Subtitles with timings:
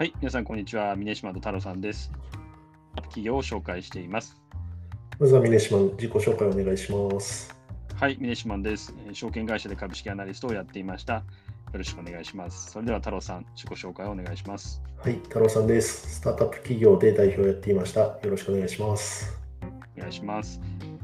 [0.00, 0.96] はい、皆さん、こんにちは。
[0.96, 2.10] 峰島と太郎さんです。
[2.94, 4.34] 企業を紹介しています。
[5.18, 7.54] まずは峰島、自己紹介お願いします。
[7.96, 8.94] はい、峰島です。
[9.06, 11.16] えー証券会社で株式アナリストをやっていました。
[11.16, 11.22] よ
[11.74, 12.70] ろしくお願いします。
[12.70, 14.80] それでは太郎さん、自己紹介をお願いします。
[14.96, 16.14] はい、太郎さんです。
[16.16, 18.00] スタートアップ企業で代表をやっていました。
[18.00, 19.38] よろしくお願いします。
[19.98, 20.62] お願いします。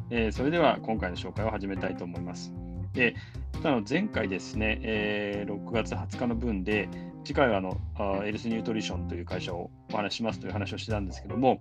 [0.09, 2.51] えーそれでは今回の紹介を始めたいと思います。
[2.95, 3.15] で、
[3.63, 6.89] あの前回ですね、えー6月20日の分で、
[7.27, 11.61] 次回はあのあエルスニュートリションという会社をお話ししますという話をしてたんですけども、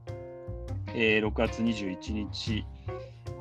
[0.94, 2.64] えー6月21日、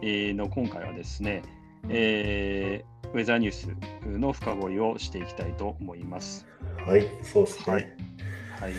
[0.00, 1.42] えーの今回はですね、
[1.91, 6.47] えーウェザーニュースの深掘りをしていきたいと思います。
[6.87, 7.73] はい、そうですね。
[7.74, 7.87] はい
[8.59, 8.72] はい。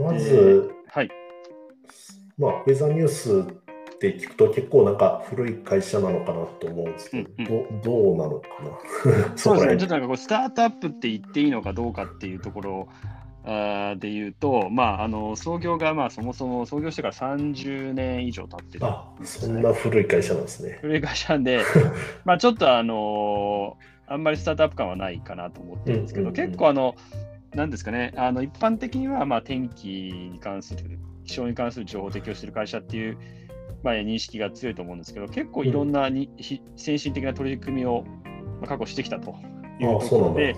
[0.00, 1.10] まず、はい。
[2.38, 3.65] まあ、ウェザーニュース
[3.96, 7.44] って聞くと結構なんか古い会社なのかなと思うんですけど、うん
[7.82, 8.48] どどうなのか
[9.04, 9.32] な。
[9.36, 12.88] そうですね、ちょっととなんかこうスタートアップって言っていいのかどうかっていうところ
[13.46, 20.78] で言うと、まあ、あの創業がまあそもそも創業してから30年以上経ってるあ、んですそねんな古い会社なんですね。
[20.80, 21.60] 古い会社なんで、
[22.24, 23.76] まあちょっとあの
[24.08, 26.46] あんまりスタートアップ感はないかなと思ってるんですけど、うんうんうん。
[26.46, 26.94] 結構あの、
[27.54, 33.18] なんですかね、あの一般的にはまあ天気に関する、気象に関する情報を提供している会社っていう、
[33.86, 38.02] まあ、認識が強いと思うんですけど、結構いろんなに、ひ先進的な取り組みを
[38.60, 39.36] まあ過去してきたと
[39.78, 40.08] いうあ、と。
[40.08, 40.56] ころで、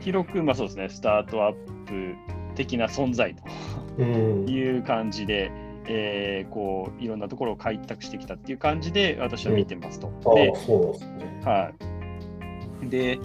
[0.00, 2.14] 広く、まあそうですね、スタートアップ
[2.54, 3.42] 的な存在と
[3.98, 4.48] うん。
[4.48, 5.52] いう感じで、
[5.86, 10.10] えーこういろんなところを開拓してきたっていう感じで私は見てますと。
[10.34, 11.40] であ、そうですね。
[11.44, 11.72] は
[12.82, 13.18] い、で、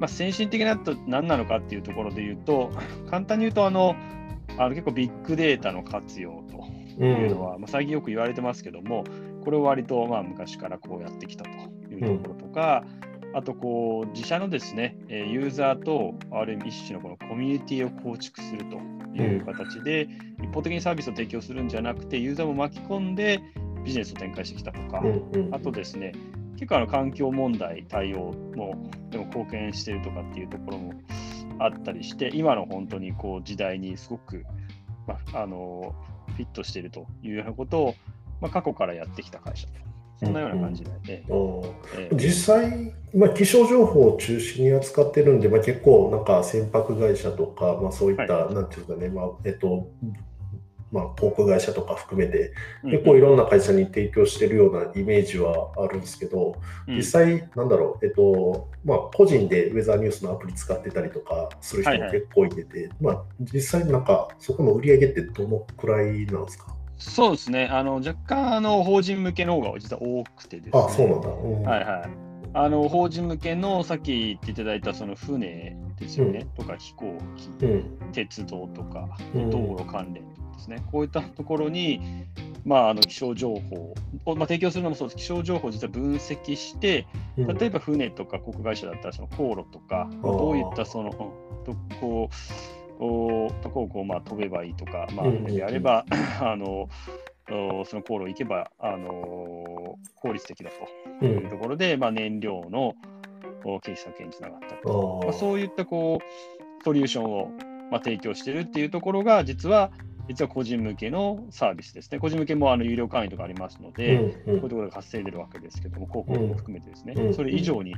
[0.00, 2.70] まあ、先進的なと何なのかっていうところで言うと、
[3.10, 3.96] 簡単に言うとあの、
[4.56, 6.60] あの結構ビッグデータの活用とう
[7.02, 9.04] いうのは、まあ、最近よく言われてますけども、
[9.44, 11.50] これを割とまあ昔からこうやってきたと
[11.92, 12.84] いうところとか、
[13.34, 18.76] あとこう自社のですね、えーユーザーとある意味一種のこのコミュニティを構築すると
[19.20, 20.08] いう形で、
[20.42, 23.40] 一方的にサービスを提供するんじゃなくて、ユーザーも巻き込んで
[23.84, 25.02] ビジネスを展開してきたとか、
[25.52, 26.12] あとですね、
[26.54, 30.94] 結構あの環境問題対応もでも貢献してるとかっていうところも
[31.58, 34.44] あったりして、今の本当にこう時代にすごく、
[35.06, 35.94] まあ、あの
[36.34, 37.94] フィットしているというようなことを、
[38.40, 39.72] まあ、過去からやってきた会社と、
[40.24, 41.66] そんなような感じで、えあー。
[41.98, 42.16] ええ。
[42.16, 49.88] 実際、まあ、気象情報を中心に扱ってるんで、まあ、結構なんか船舶会社とか、まあ、そういった、なんていうかね、まあえっと
[50.94, 52.52] まあ、航空会社とか含めて、
[52.84, 56.54] 結構いろんな会社に提供してるようなイメージはあるんですけど、
[56.86, 56.96] うん。
[56.96, 62.20] 実際、なんだろう、えっとまあ、個人でウェザーニュースのアプリ使ってたりとかする人もはいはい。
[62.20, 66.72] 結構いてて、まあ、実際、なんかそこの売り上げってどのくらいなんですか？
[66.96, 70.80] そうですね、あの若干あの法人向けの方が実は多くてですね。
[70.80, 71.28] あ、そうなんだ。
[71.28, 72.10] うんはいはい。
[72.56, 77.98] あの法人向けのさっき言っていただいたその船ですよね、とか飛行機、うん。
[78.12, 79.50] 鉄道とかうん。
[79.50, 80.22] 道路関連
[80.54, 82.00] ですね、こういったところに、
[82.64, 83.94] まあ、あの気象情報
[84.24, 85.16] を、まあ、提供するのもそうです。
[85.16, 87.06] 気象情報を実は分析して、
[87.36, 87.58] うん。
[87.58, 90.22] 例えば船とか航空会社だったらその航路とか、ー。
[90.22, 92.28] どういったその、うんどこ
[93.00, 96.04] うおどこをこうまあ飛べばいいとか、まあ、あれば、
[96.40, 96.88] あの
[97.50, 100.70] おその航路行けば、あの効率的だ
[101.20, 102.94] というところで、まあ、燃料の
[103.64, 107.50] お経費削減につながったりあとか、まあ、ーそういったこうソリューションを、
[107.90, 109.90] まあ、提供しているっていうところが、実は
[110.28, 112.18] 実は個人向けのサービスですね。
[112.18, 117.34] 個人向けもあの有料会員とかありますので、こういうところが稼いでるわけですけども、広告も含めてですね、うん。
[117.34, 117.94] それ以上に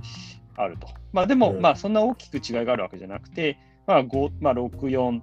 [0.56, 0.88] あると。
[1.12, 1.60] まあ、でも、うん。
[1.60, 5.20] まあ、そんな大きく違いがあるわけじゃなくて、まあ、5まあ、6、4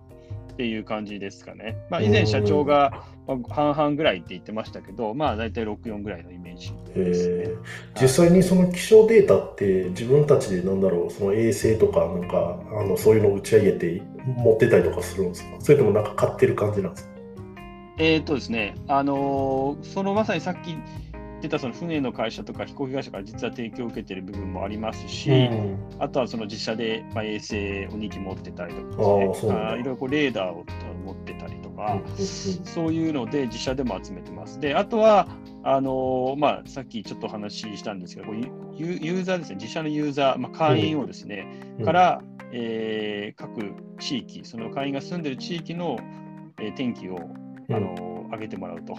[0.53, 1.77] っていう感じですかね。
[1.89, 7.35] まあ、以前、社長が、まあ、半々ぐらいって言ってましたけど、まあ、大体6、4ぐらいのイメージですね。
[7.47, 8.01] えー。
[8.01, 15.55] 実際にその気象データって自分たちでなんだろうその衛星とかなんかあのそういうのを打ち上げて持ってたりとかするんですか？
[15.59, 17.13] それともなんか買ってる感じなんですか？
[17.97, 20.75] えーとですね、あのーそのまさにさっき
[21.43, 25.77] 出たその船の会社とか飛行機会社から実は提供を受けている部分もありますし、うん。
[25.99, 27.57] あとはその実社で、まあ、衛星を
[27.99, 29.69] 2機持ってたりとかあーそうなんだ。
[29.71, 30.63] あーいろいろこうレーダーを
[31.05, 32.25] 持ってたりとか、うん
[32.65, 34.57] そういうので自社でも集めてます。
[34.61, 35.27] で、あとは、
[35.63, 41.45] あのーまあ、さっきちょっとお話ししたんですけど、ユーザーですね、自社のユーザー、まあ、会員をですね、
[41.79, 41.85] うん。
[41.85, 42.21] から、
[42.53, 45.97] えー各地域、その会員が住んでる地域の、
[46.57, 47.19] えー天気を、
[47.69, 48.97] あのー上げてもらうと。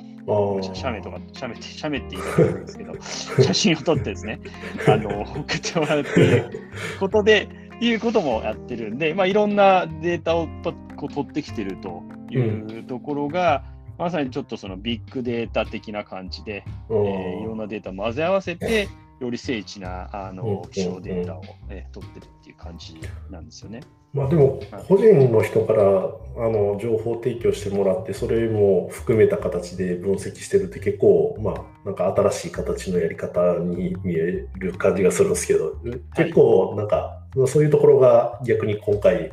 [0.75, 2.93] 写メとか、写メって、写メって言い方なんですけど、
[3.43, 4.41] 写真を撮ってですね、
[4.89, 6.51] あの送ってもらうっていう
[7.01, 7.49] ことで、
[7.81, 13.65] いうこともやってるんで、まあ、いろんなデータをとこう取ってきてるというところが、
[13.99, 17.07] まさにちょっとそのビッグデータ的な感じで、うん。
[17.07, 18.89] えーいろんなデータを混ぜ合わせて、
[19.21, 22.99] より精緻なあの気象データを、え取ってるっていう感じ
[23.31, 23.81] なんですよね。
[24.15, 35.77] まあ、でも、個人の人からあの情報提供してもらって、それも含めた形で分析してるって結構、まあ、なんか新しい形のやり方に見える感じがするんですけど、
[36.17, 39.33] 結構なんか、そういうところが逆に今回、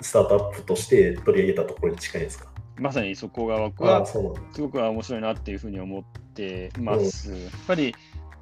[0.00, 2.46] スタートアップとして取り上げたところに近いですか？
[2.78, 4.18] まさにそこが僕はす
[4.60, 6.04] ごく面白いなっていうふうに思っ
[6.34, 7.32] てます。
[7.32, 7.94] うん、やっぱり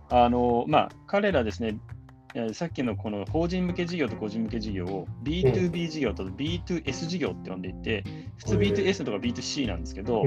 [0.08, 1.76] あのまあ、彼らですね、
[2.52, 8.04] さっきのこの法人向け事業と個人向け事業を B2B 事業と B2S 事業って呼んでいて、
[8.38, 10.24] 普通 B2S とか B2C なんですけど、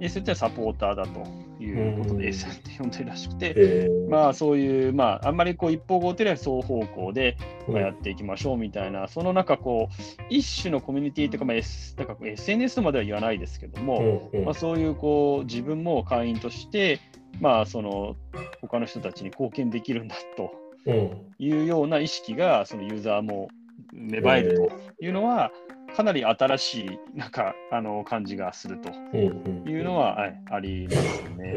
[0.00, 1.20] S ってサポーターだと
[1.62, 7.36] いうことで S って呼んでるらしくて、まあそういう、まああんまりこう一方向というよりは双方向で
[7.68, 16.98] やっていきましょうみたいな、その中こう、一種のコミュニティというか、まあ S、なんか SNS とまでは言わないですけども、まあそういうこう自分も会員として、
[17.40, 18.16] まあその
[18.60, 20.61] 他の人たちに貢献できるんだと。
[20.86, 23.48] いうような意識がそのユーザーも
[23.92, 25.52] 芽生えるというのは、
[25.96, 31.54] かなり新しいなんかあの感じがするというのは、はい、ありますね。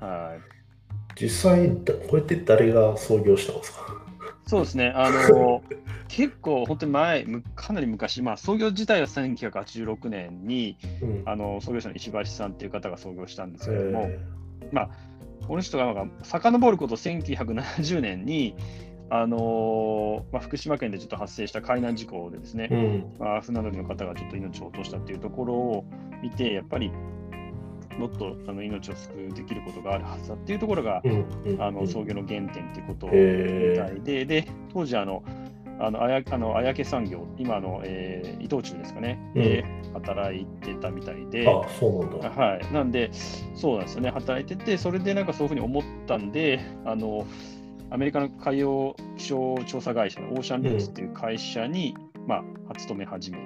[0.00, 0.36] は
[1.16, 1.68] い、実際、
[2.08, 3.98] これって誰が創業したんですか？
[4.46, 5.62] そうですね、あの
[6.08, 14.08] 結構本当に前、かなり昔、まあ、創業自体は1986年に、うん、あの創業者の石橋さんっていう方が創業したんですけども、
[14.72, 14.90] まあ、
[15.48, 18.54] この人がなんか遡ること1970年に、
[19.08, 25.84] あのー、まあ、福島県でちょっと発生した海難事故でですね、うん、まあ、船乗りの方がちょっと命を落としたっていうところを
[26.22, 26.92] 見て、やっぱり
[27.98, 31.24] もっとあの命を救うできることがあるはずだっていうところが、うん。
[31.46, 33.12] うん、あの創業の原点っていうことみ
[33.76, 35.24] たいで、で当時あの、
[35.80, 39.64] あのあやあの綾家産業、今の、えー、伊藤忠ですかね、うん、で
[39.94, 42.30] 働いてたみたいで、あそうなんだ。
[42.30, 43.10] はい、なんで、
[43.54, 47.26] そうなんですよね、働いてて、それでなんかそういうふうに思ったんで、あの
[47.90, 53.38] アメリカの海洋気象調査会社のオーシャンルーツっていう会社に、うん、まあ、勤め始め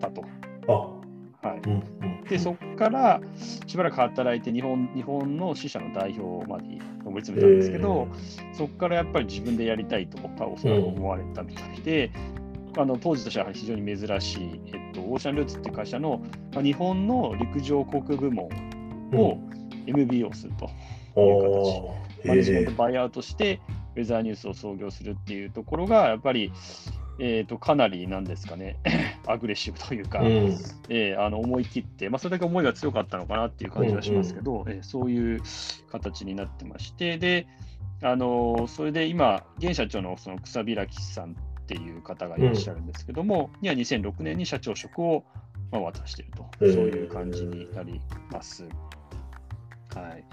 [0.00, 0.22] たと。
[0.68, 0.72] あ。
[1.48, 1.60] はい。
[1.66, 3.20] うんうん、でそこから
[3.66, 6.64] しばらく働いて日本日本の支社の代表まで
[7.04, 12.12] 上り詰めたんですけど、えー、そこからやっぱり自分でやりたいと思われたみたいで、
[12.74, 16.20] うん、あの当時としては非常に珍しい、えっと、オーシャンルーツっていう会社の、
[16.52, 18.46] まあ、日本の陸上航空部門
[19.14, 19.38] を
[19.86, 23.60] MBO するという形、うん、マネジメントバイアウトして、
[23.96, 26.52] ウェザーニュースを創業するっていうところが、やっぱり
[27.20, 28.76] えーと、かなりなんですかね、
[29.26, 30.26] アグレッシブというか、うん、
[30.88, 35.42] えー、あの思い切って、まあ、それだけ思いが強かったのかなっていう感じはしますけど、うんうん、えー、そういう
[35.90, 37.46] 形になってまして、で、
[38.02, 41.34] あのそれで今、現社長のその草開さんっ
[41.66, 45.24] ていう方がいらっしゃるんですけども、うん、には2006年に社長職を、
[45.72, 48.00] まあ、渡していると、そういう感じになり
[48.30, 48.64] ます。
[49.94, 50.24] はい、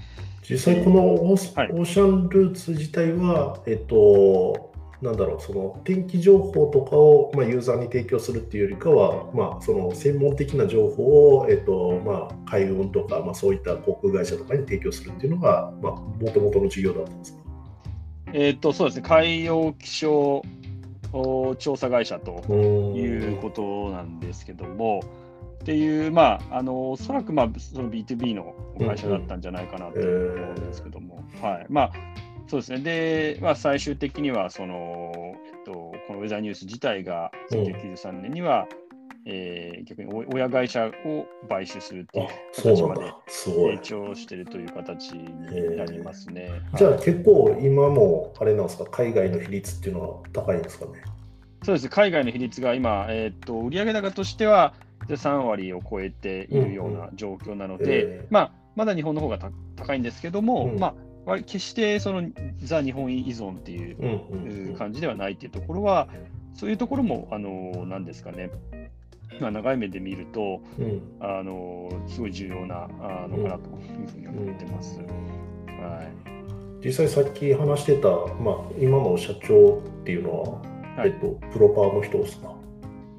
[0.48, 17.40] 実際、このオーシャンルーツ自体は、えっと、なんだろう、その天気情報とかを、まあ、ユーザーに提供するっていうよりかは、まあ、その専門的な情報を、えっとまあ、海運とか、まあ、そういった航空会社とかに提供するっていうのが、もともとの事業だったんですか？
[18.34, 20.42] えっと、そうですね、海洋気象
[21.60, 22.42] 調査会社と
[22.96, 25.02] いうことなんですけども、
[25.62, 30.12] っていう、まあ、あのおそらく、まあ、その B2B の会社だったんじゃないかなと思う
[30.52, 31.66] んですけども、はい。
[31.70, 31.92] まあ
[32.48, 32.80] そうですね。
[32.80, 35.72] で、まあ、最終的には、その、えっと、
[36.08, 46.52] このウェザーニュース自体が1993年には、うん、えー、逆に親会社を買収するっていう形まで成長しているという形になりますね。
[46.78, 50.92] じゃあ結構今もあれなんですか、海外の比率っていうのは高いんですかね？
[51.64, 54.76] そうです、海外の比率が今、えー、っと売上高としては
[55.08, 59.40] 3割を超えているような状況なので、うんうんえー、まあ、まだ日本の方が
[59.76, 60.96] 高いんですけども、うん、まあ
[61.46, 62.30] 決してその
[62.60, 63.94] ザ・日本依存ってい
[64.72, 66.08] う感じではないっていうところは、
[66.54, 68.50] そういうところも、あのなんですかね、
[69.42, 75.00] まあ、長い目で見ると、うん、あのすごい重要なあのかなというふうに思ってます。
[75.00, 75.06] は
[76.82, 78.08] い、実際さっき話してた、
[78.42, 80.50] まあ、今の社長っていうのは、
[80.98, 82.56] はい、えっと、プロパーの人ですか？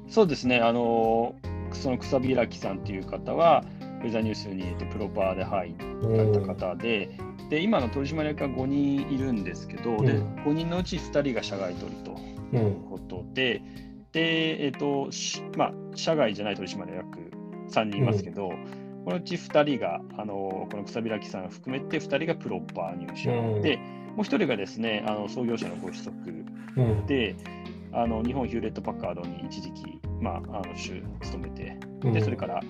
[0.07, 1.35] そうですね、あの
[1.73, 3.63] その草開さんっていう方は、
[4.01, 7.09] ウェザーニュースにプロパーで入った方で、
[7.49, 12.11] で今の取締役が5人いるんですけど、うん、で5人のうち2人が社外取りと
[12.55, 15.09] いうことで、うん、で、えっ、ー、と
[15.57, 17.19] まあ、社外じゃない取締役
[17.71, 26.13] 3人いますけど、うん、このうち2人が、あのこの草開さんを含めて2人がプロッパー入社、で、もう1人がですね、あの創業者のご子息。
[27.07, 27.35] で、
[27.93, 31.77] あの日本ヒューレット・パッカードに一時期、まあ、あの勤めて、
[32.11, 32.61] でそれから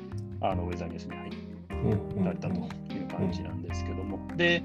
[0.41, 2.67] あのウェザーニュースに入られたと
[3.07, 4.63] 感じなんですけども、で、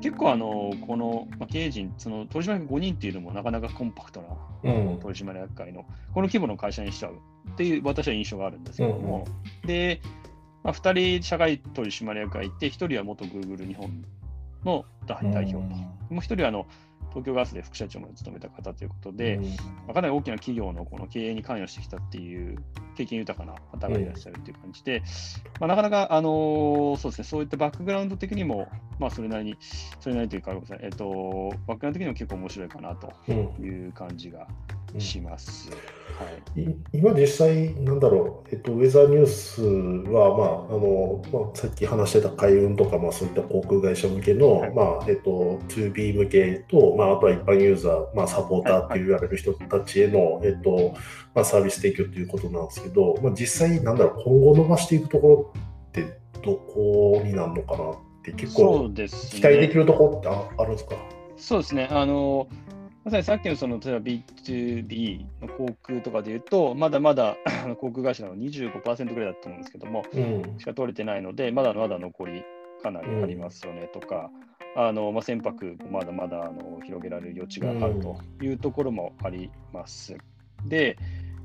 [0.00, 4.22] 結構あの、この、まあ、経営陣、その取締役5人っていうのもなかなかコンパクト
[4.62, 4.98] な、うん。
[4.98, 5.84] 取締役会の、
[6.14, 7.14] この規模の会社にしちゃう
[7.52, 9.26] っていう私は印象があるんですけども、
[9.64, 10.00] で、
[10.62, 14.04] まあ、2人社外取締役会いて、1人は元 Google 日本
[14.64, 16.66] の代代表と、もう1人はあの
[17.10, 19.44] 東京ガスで副社長まで務めた方ということで、うん。
[19.44, 19.50] ま
[19.88, 22.56] あかなり大きな企業のこの経営に関与してきたっていう
[22.96, 25.02] 経験豊かな方がいらっしゃるっていう感じで、
[25.58, 29.56] まあ、なかなか、あのーそうですね、そういったバックグラウンド的にも、まあ、それなりに、
[30.00, 34.46] それなりというか、えっと、バックグラウンド的にも結構面白いかなとうんいう感じが
[34.98, 35.70] します。
[35.70, 35.76] は
[36.54, 50.94] いい今実際、なんだろう、えっと、ウェザーニュースは、まああのまあ、さっき話してた海運とか、まあ、そういった航空会社向けの、はいまあえっと、2B 向けと、まあ、あとは一般ユーザー、まあ、サポーターって言われる人たちへの、えっと
[51.34, 55.52] まあ、サービス提供ということなんですけど、まあ、実際、なんだろう、今後伸ばしていくところ
[55.88, 59.74] って、どこになるのかなって、結そ構期待できね。
[59.74, 60.96] るところってああるんですか？
[61.38, 61.88] そうですね。
[61.90, 62.46] あの
[63.04, 67.36] まさにさっきのその例えば B2B の航空とかで言うと、まだまだ
[67.80, 72.44] 航空会社の25%ぐらいだと思うんですけども、うんしか取れてないので、まだまだ残り
[72.82, 74.30] かなりありますよねとか、
[74.76, 80.16] あのまあ、船舶もまだまだあの広げられる余地があるというところもあります。
[80.66, 80.98] で、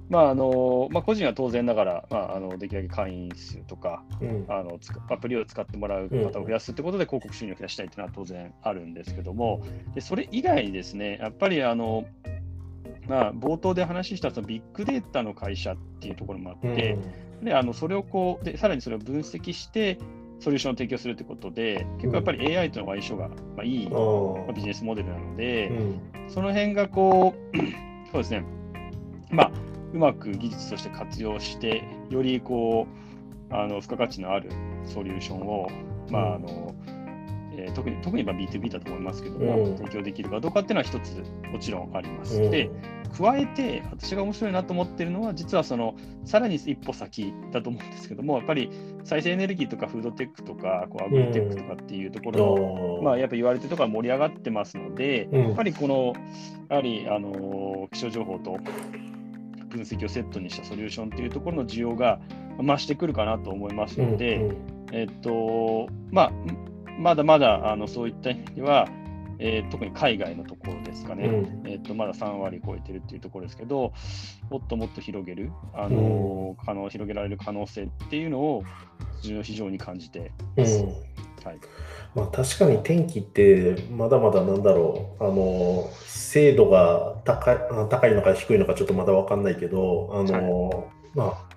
[0.09, 4.45] まああのまあ、個人は当然ながら、まあ、あのできるだけ会員数とかうん。
[4.47, 9.63] あのアプリを使ってもらう方を増やすってことで広告収入を増やしたいというのは当然あるんですけども、
[9.95, 12.05] でそれ以外にですね、やっぱりあの、
[13.07, 16.97] まあ、冒頭で話したそのビッグデータの会社っていうところもあって、
[17.41, 19.97] であのそれをこうで、さらにそれを分析して、
[20.39, 23.99] ソリューションを提供するということで、結構やっぱり AI との相性が、まあ、いい、うんま
[24.47, 26.29] ああビジネスモデルなので、うん。
[26.29, 27.57] その辺がこう、
[28.11, 28.43] そうですね、
[29.31, 29.51] まあ、
[29.95, 32.85] うまく技術として活用して、よりこ
[33.51, 34.49] う、あの付加価値のある
[34.83, 35.69] ソリューションを、
[36.09, 36.75] まああの
[37.57, 39.77] えー特に特にまあ B2B だと思いますけども、うん。
[39.77, 42.41] 提供できるかどうかっていうのは一つもちろんあります。
[42.41, 42.51] うん。
[42.51, 42.69] で、
[43.17, 48.69] 加えて、私が面白いなと思ってるのは、実はその、さらに一歩先だと思うんですけども、やっぱり
[49.05, 55.43] 再生エネルギーとかフードテックとか、こうアグリテックとかっていうところの、まあ、やっぱ言われてるとか盛り上がってますので、うん。
[55.43, 56.13] やっぱりこの、
[56.67, 58.57] やはり、あのー気象情報と
[59.75, 62.19] 分析をセットにしたソリューションというところの需要が
[62.57, 64.55] 増してくるかなと思いますので、うん。
[64.91, 66.31] えっと、まあ、
[66.99, 68.87] まだまだあのそういった意味では、
[69.37, 71.69] えー特に海外のところですかね、うん。
[71.69, 73.91] えっと、まだ3割超えてるっていうところですけど、
[74.49, 78.63] もっともっと広げる、あの可能広げられる可能性っていうのを
[79.21, 80.83] 非常に感じてます。
[80.83, 81.14] うん
[81.45, 81.59] はい。
[82.15, 85.23] まあ、確かに天気ってまだまだなんだろう。
[85.23, 91.54] あの精度が高いあ高いのか低いのかちょっとまだ分かんないけどあの、まあ、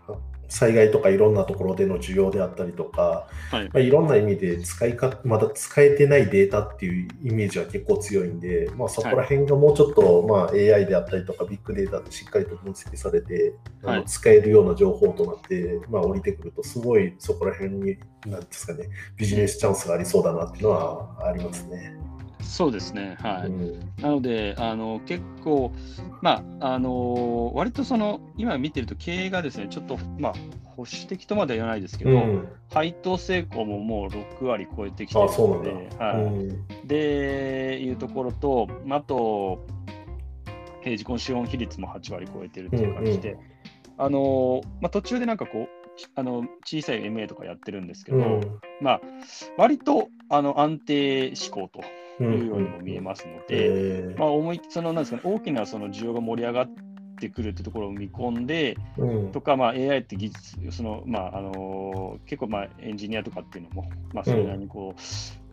[0.48, 3.64] 災害とかいろんなところでの需要であったりとか、はい。
[3.66, 14.00] まあ、いろんな意味で使いかまだ使えてないデータっていうイメージは結構強いんで、まあ、そこら辺がもうちょっと、まあ、AI であったりとかビッグデータでしっかりと分析されて、あはい。
[14.00, 22.07] の使えるような情報となって、まあ、降りてくるとすごいそこら辺になんですかねビジネスチャンスがありそうだなっていうのはありますね。
[22.48, 23.46] そうですね、はい。
[23.46, 23.92] うん。
[24.00, 25.70] なので、あの結構、
[26.22, 30.32] まあ、あの割とその、今見てると経営がですね、ちょっと、まあ、
[30.64, 32.48] 保守的とまでは言わないですけど、うん。
[32.72, 36.22] 配当成功ももう6割超えてきてるので、はい。
[36.22, 36.66] うん。
[36.86, 39.64] で、いうところと、あと、
[40.84, 43.38] えー自己資本比率も8割超えてるっていう感じで、うん
[44.00, 45.68] あのまあ、途中でなんかこう、
[46.14, 48.40] あの小さい MA とかやってるんですけど、うん。
[48.80, 49.00] まあ、
[49.58, 54.18] 割とあの安定志向とうんいうようにも見えますので、えー。
[54.18, 56.70] まあ、思いそのなんですかね、大きなその需要が盛り上がっ
[57.20, 59.32] てくるってところを見込んで、うん。
[59.32, 65.00] とか、まあ、AI って技術、そのまああの結構まあエンジニアとかっていうのも、まあ、それなりにこう、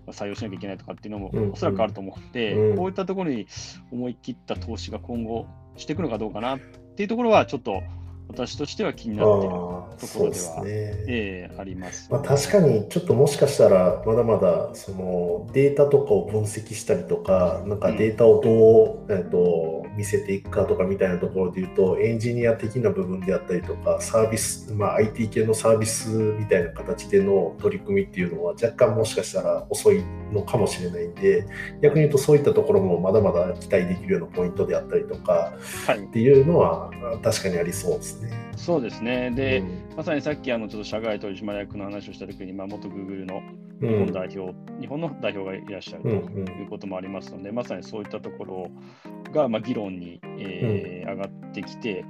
[0.06, 1.52] まあ採用しなきゃいけないとかっていうのもうん。
[1.52, 2.78] おそらくあると思うので、うん。
[2.78, 3.48] こういったところに
[3.92, 6.60] 思い切った投資が今後していくのかどうかなっ
[6.96, 7.84] ていうところは、ちょっと
[8.28, 10.70] 私としては気にあなっているーところですは、ね。
[11.08, 12.12] ええあります。
[12.12, 30.04] まあ、確かにちょっともしかしたらまだまだそのデータとかを分析したりとかなんかデータをどう、えっと見せていくかとかみたいなところで言うとエンジニア的な部分であったりとかサービス、まあ、IT 系のサービスみたいな形での取り組みっていうのは若干もしかしたら遅い
[30.34, 31.46] のかもしれないんで
[31.82, 35.54] 逆に言うとそういったところもまだまだ期待できるようなポイントであったりとか
[35.86, 36.00] はい。
[36.00, 38.32] っていうのはあ確かにありそうですね。
[38.56, 39.32] そうですね。
[39.32, 39.96] で、うん。
[39.98, 43.42] まさにさっきあのちょっと社外取締役の話をしたときに、まあ、元 Google の
[43.82, 46.48] う日本ん代表、日本の代表がいらっしゃるとうんうん。
[46.62, 48.70] いうこともありますので、まさにそういったところ
[49.34, 52.04] が、まあ、議論に、えー上がってきて、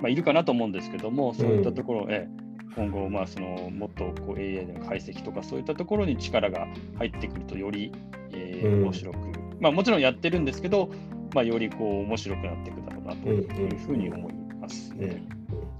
[0.00, 2.42] まあ、いるかなと思うんですけども、そういったところ、えー
[2.74, 6.66] 今後、まあ、そのもっとこう AI での解析とか、そういったところに力が
[6.98, 7.92] 入ってくると、より
[8.34, 9.18] えー、面白く、
[9.60, 10.90] まあ、もちろんやってるんですけど、
[11.34, 15.22] まあ、よりこう面白くなっていくだろうなというふうに思いますね。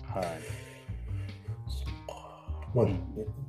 [0.04, 0.24] はい。
[2.74, 2.86] まあ、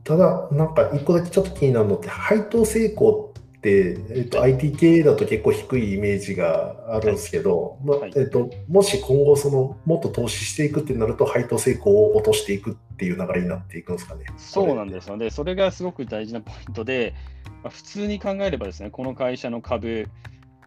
[0.03, 3.32] ただ、なんか一個だけちょっと気になるのって、配当成功
[3.69, 14.25] えっと、IT 系だと結構低いイメージがあるんですけど、はい、まあえっと、もし今後その、もっと投資していくってなると、配当成功を落としていくっていう流れになっていくんですかね。
[14.37, 15.29] そうなんですよね。
[15.29, 17.15] それがすごく大事なポイントで、
[17.63, 20.09] まあ、普通に考えればですね、この会社の株、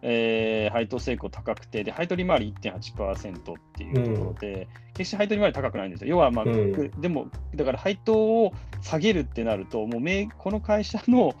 [0.01, 6.09] えー、配当成功高くて、で配当利回り1.8%っていうところで、うん、決して配当利回り高くないんですよ。
[6.09, 10.01] 要は、まあ、うん、でも、だから配当を下げるってなると、もう
[10.37, 11.35] この会社の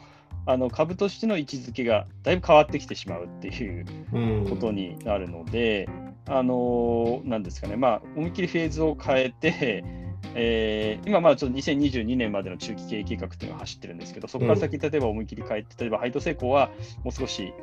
[0.47, 3.85] あの株としての位置づけがだいぶ変わってきてしまうっていう
[4.49, 5.89] ことになるので、
[6.27, 9.83] うん、あのなんですかね、まあ、思いっきりフェーズを変えて、
[10.35, 16.69] えー、今、まあちょっと2022年までの中期経営計画っていうのが走ってるんですけど、そこから先、例えば思いっきり変えて、例えば配当成功は
[17.03, 17.53] もう少し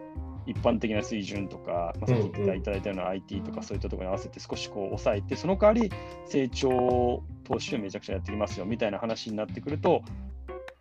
[0.46, 5.90] 一般的な水準とか、まあ、さっき言っていただいたような IT とかそういったところに合わせて少しこう抑えて、その代わり
[6.26, 10.02] 成長投資をめちゃくちゃやっていきますよみたいな話になってくると、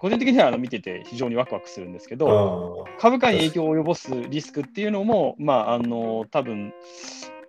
[0.04, 6.74] 個人的にはあの見てて非常にワクワクするんですけど、株価に影響を及ぼすリスクっていうのも、まあ、あの多分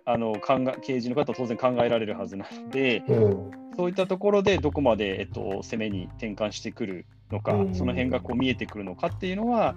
[0.05, 9.75] あの考え経営陣の方は当然考えられるはずなので、うん、そういったところでどこまで、えっと、攻めに転換してくるのか、うん、その辺がこう見えてくるのかっていうのは、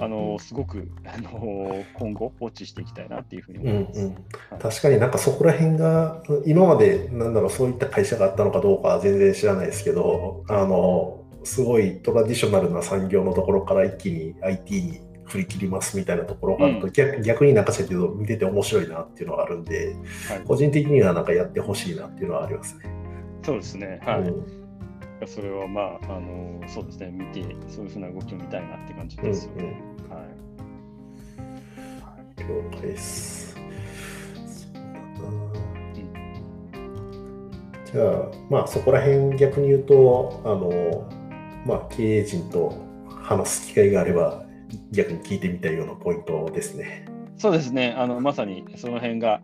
[0.00, 4.14] あのすごくあの今後、ウォッチしていきたいなっていうふうに思います、うんうん。
[4.14, 19.94] はい、確かになんかそこら辺が、今までなんだろう、そういった会社があったのかどうかは全然知らないですけど、あのすごいトラディショナルな産業のところから一気に IT に振り切りますみたいなところがあると、うん、逆逆になんかそういう見てて面白いなっていうのがあるんで、
[20.28, 22.84] はい、個人的にはなんかやってほしいなっていうのはありますね。
[23.44, 24.00] そうですね。
[24.04, 24.20] はい。
[24.22, 24.66] うん
[25.26, 29.82] それはまあ、あのそうですね、見て、そういうふうな動きを見たいなって感じですよね。
[29.98, 30.22] うんうん、は
[32.36, 32.70] い。
[32.70, 33.56] 了解です。
[37.96, 41.08] じゃあ、まあ、そこら辺逆に言うと、あの、
[41.66, 42.72] まあ、経営陣と
[43.08, 44.44] 話す機会があれば、
[44.92, 47.06] 逆に聞いてみたいようなポイントですね。
[47.36, 49.40] そうですね、あのまさにその辺が、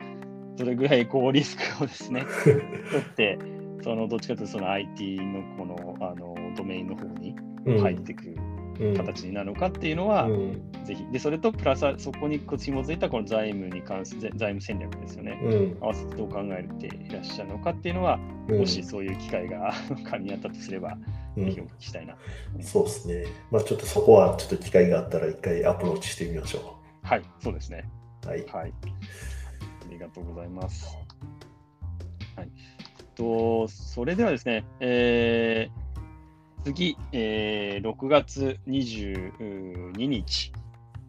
[0.57, 3.39] どれぐらいこうリスクをですね、取って、
[3.83, 7.35] そのどっちかというとその IT のこのあのドメインの方に
[7.81, 8.37] 入っていく
[8.97, 11.05] 形になるのかっていうのは、うん、ぜひ。
[11.13, 19.73] でそれとプラスそこに紐づいたこの財務に関する財務戦略ですよね、うん、合わせてどう考えていらっしゃるのかっていうのは、うん、もしそういう機会が
[20.05, 20.97] 噛み合ったとすれば、
[21.37, 22.17] ぜひお聞きしたいな、
[22.61, 27.07] そうですね、まあ、ちょっとそこはちょっと機会があったら一回アプローチしてみましょう。
[27.07, 27.89] はい、そうですね。
[28.27, 30.97] はい、はい、ありがとうございます。
[32.37, 32.49] はい。
[33.15, 35.82] と、それではですね、えー、
[36.65, 40.53] 次、えー、6月22日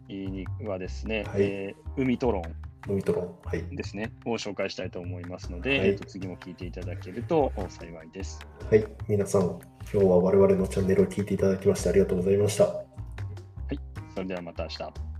[0.08, 2.42] にはですね、はい、えー、海トロン
[2.86, 8.40] 海トロン、はい、ですね、を紹介したいと思いますので、はい、えー、と次も聞いていただけると幸いです。
[8.70, 12.64] はい、皆さん、今日は我々のチャンネルを聞いていただきましてありがとうございました。
[12.64, 12.82] は
[13.70, 13.80] い、
[14.14, 15.13] それではまた明日。